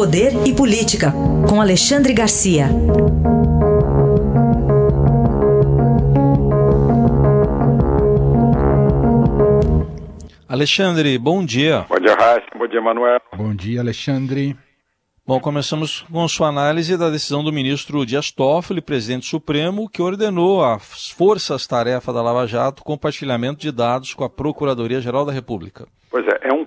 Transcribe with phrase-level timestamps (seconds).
[0.00, 1.12] Poder e Política,
[1.46, 2.68] com Alexandre Garcia.
[10.48, 11.84] Alexandre, bom dia.
[11.86, 12.46] Bom dia, Raíssa.
[12.58, 13.20] Bom dia, Manuel.
[13.36, 14.56] Bom dia, Alexandre.
[15.26, 20.64] Bom, começamos com sua análise da decisão do ministro Dias Toffoli, presidente supremo, que ordenou
[20.64, 25.86] às forças-tarefa da Lava Jato compartilhamento de dados com a Procuradoria-Geral da República.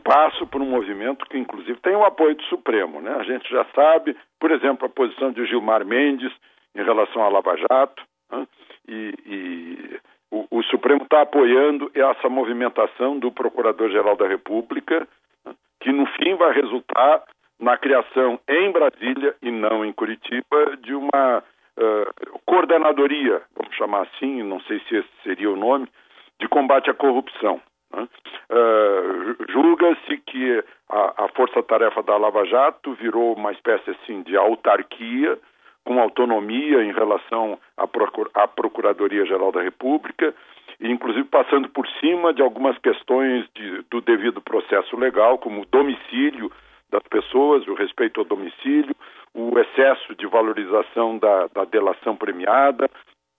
[0.03, 3.01] Passo para um movimento que, inclusive, tem o apoio do Supremo.
[3.01, 3.13] Né?
[3.13, 6.31] A gente já sabe, por exemplo, a posição de Gilmar Mendes
[6.75, 8.47] em relação à Lava Jato, né?
[8.87, 9.99] e, e
[10.31, 15.07] o, o, Supremo está apoiando essa movimentação do Procurador-Geral da República,
[15.45, 15.53] né?
[15.79, 17.23] que no fim vai resultar
[17.59, 21.43] na criação em Brasília e não em Curitiba de uma
[21.77, 25.87] uh, coordenadoria, vamos chamar assim, não sei se esse seria o nome,
[26.39, 27.61] de combate à corrupção.
[27.93, 28.07] Né?
[28.49, 31.29] Uh, Julga-se que a, a
[31.63, 35.37] força-tarefa da Lava Jato virou uma espécie assim de autarquia
[35.85, 40.33] com autonomia em relação à, Procur à Procuradoria-Geral da República,
[40.79, 46.51] inclusive passando por cima de algumas questões de, do devido processo legal, como o domicílio
[46.89, 48.95] das pessoas, o respeito ao domicílio,
[49.33, 52.89] o excesso de valorização da, da delação premiada,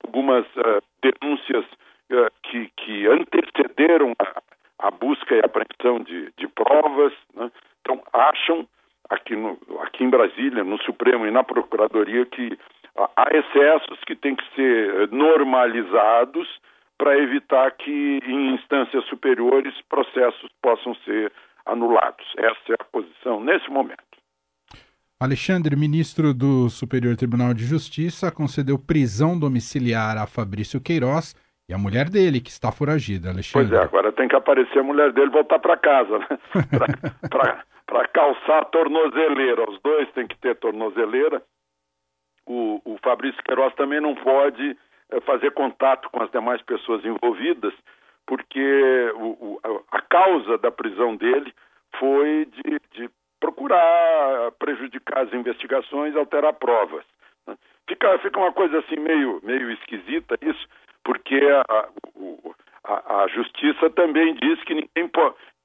[0.05, 4.43] algumas uh, denúncias uh, que, que antecederam a,
[4.89, 7.13] a, busca e apreensão de, de provas.
[7.35, 7.51] Né?
[7.85, 8.67] Então, acham
[9.11, 12.59] aqui, no, aqui em Brasília, no Supremo e na Procuradoria, que
[12.97, 16.49] há excessos que têm que ser eh, normalizados
[16.97, 21.31] para evitar que em instâncias superiores processos possam ser
[21.67, 22.25] anulados.
[22.39, 24.03] Essa é a posição nesse momento.
[25.21, 31.35] Alexandre, ministro do Superior Tribunal de Justiça, concedeu prisão domiciliar a Fabrício Queiroz
[31.69, 33.69] e a mulher dele, que está foragida, Alexandre.
[33.69, 36.27] Pois é, agora tem que aparecer a mulher dele voltar para casa, né?
[37.95, 39.71] Para calçar tornozeleira.
[39.71, 41.41] Os dois têm que ter tornozeleira.
[42.45, 44.77] O, o Fabrício Queiroz também não pode
[45.13, 47.73] é, fazer contato com as demais pessoas envolvidas,
[48.27, 49.61] porque o, o,
[49.93, 51.55] a causa da prisão dele
[52.01, 57.05] foi de, de, procurar prejudicar as investigações, alterar provas.
[57.47, 57.57] Né?
[57.89, 60.67] Fica, fica uma coisa assim meio, meio esquisita isso,
[61.05, 61.89] porque a,
[62.85, 65.11] a, justiça também diz que ninguém,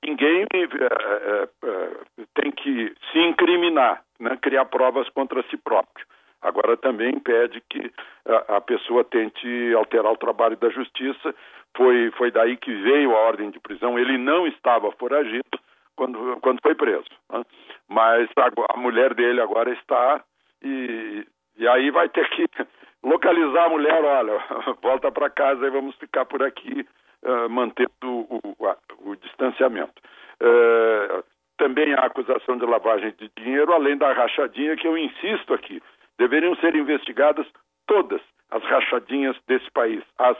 [0.03, 1.89] ninguém é, é,
[2.35, 4.37] tem que se incriminar, né?
[4.41, 6.05] criar provas contra si próprio.
[6.41, 7.91] Agora também impede que
[8.25, 11.35] a, a, pessoa tente alterar o trabalho da justiça.
[11.75, 13.99] Foi, foi daí que veio a ordem de prisão.
[13.99, 15.59] Ele não estava foragido
[15.97, 17.09] quando, quando foi preso.
[17.31, 17.43] Né?
[17.89, 20.23] Mas a, a, mulher dele agora está
[20.63, 22.45] e, e aí vai ter que
[23.03, 24.01] localizar a mulher.
[24.01, 24.41] Olha,
[24.81, 26.87] volta para casa e vamos ficar por aqui
[27.23, 30.01] uh, mantendo o, o, o distanciamento.
[30.41, 31.23] Uh,
[31.57, 35.81] também há acusação de lavagem de dinheiro, além da rachadinha que eu insisto aqui
[36.19, 37.47] deveriam ser investigadas
[37.87, 38.21] todas
[38.51, 40.37] as rachadinhas desse país, as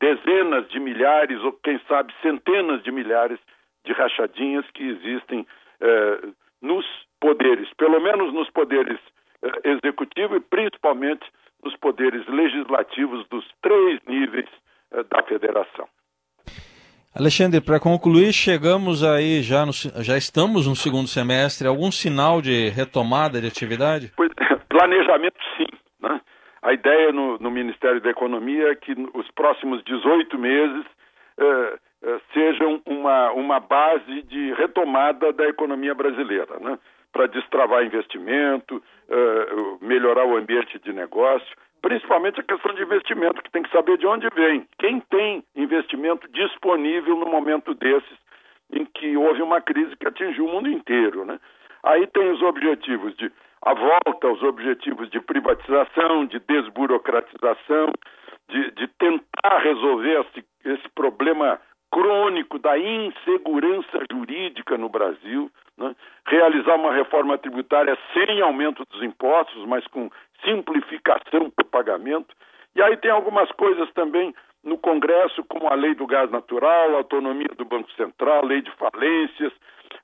[0.00, 3.40] dezenas de milhares ou quem sabe centenas de milhares
[3.84, 5.46] de rachadinhas que existem
[5.80, 6.20] eh,
[6.60, 6.86] nos
[7.20, 8.98] poderes, pelo menos nos poderes
[9.42, 11.24] eh, executivo e principalmente
[11.64, 14.48] nos poderes legislativos dos três níveis
[14.92, 15.88] eh, da federação.
[17.14, 21.68] Alexandre, para concluir, chegamos aí já no, já estamos no segundo semestre.
[21.68, 24.10] Algum sinal de retomada de atividade?
[24.16, 24.30] Pois,
[24.66, 25.66] planejamento, sim.
[26.00, 26.18] Né?
[26.62, 30.86] A ideia no, no, Ministério da Economia é que os próximos 18 meses
[31.36, 36.78] eh, eh, sejam uma, uma base de retomada da economia brasileira, né?
[37.12, 39.46] para destravar investimento, eh,
[39.82, 44.06] melhorar o ambiente de negócio, principalmente a questão de investimento, que tem que saber de
[44.06, 44.66] onde vem.
[44.78, 48.18] Quem tem investimento disponível no momento desses,
[48.72, 51.24] em que houve uma crise que atingiu o mundo inteiro.
[51.26, 51.38] Né?
[51.82, 53.30] Aí tem os objetivos de
[53.64, 57.92] a volta aos objetivos de privatização, de desburocratização,
[58.48, 61.60] de, de tentar resolver esse, esse, problema
[61.92, 65.48] crônico da insegurança jurídica no Brasil?
[66.42, 70.10] Realizar uma reforma tributária sem aumento dos impostos, mas com
[70.44, 72.34] simplificação do pagamento.
[72.74, 74.34] E aí tem algumas coisas também
[74.64, 79.52] no Congresso, como a lei do gás natural, autonomia do Banco Central, lei de falências,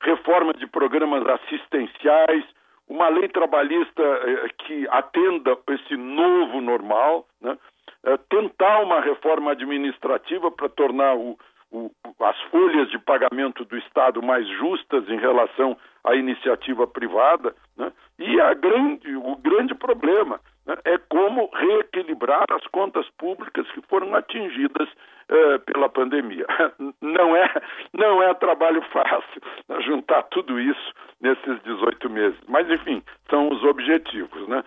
[0.01, 2.45] reforma de programas assistenciais,
[2.89, 7.57] uma lei trabalhista eh, que atenda esse novo normal, né?
[8.05, 11.39] eh, tentar uma reforma administrativa para tornar o,
[11.71, 17.93] o, as folhas de pagamento do Estado mais justas em relação à iniciativa privada, né?
[18.19, 24.15] e a grande, o grande problema, né, é como reequilibrar as contas públicas que foram
[24.15, 24.89] atingidas
[25.31, 26.47] eh, pela pandemia.
[27.03, 27.53] Não é,
[27.93, 33.63] não é trabalho fácil né, juntar tudo isso nesses 18 meses, mas enfim, são os
[33.65, 34.63] objetivos, né?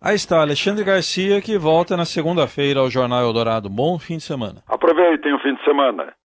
[0.00, 3.68] Aí está, Alexandre Garcia, que volta na segunda-feira ao Jornal Eldorado.
[3.68, 4.62] Bom fim de semana.
[4.68, 6.14] Aproveitem o fim de semana.